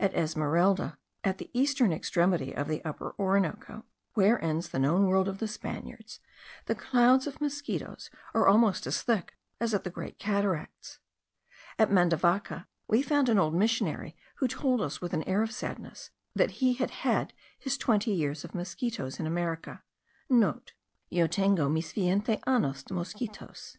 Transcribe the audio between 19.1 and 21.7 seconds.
in America*. (* "Yo tengo